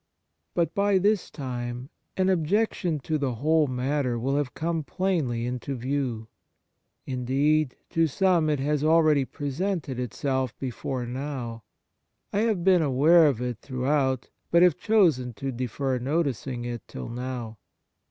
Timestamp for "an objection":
2.17-2.97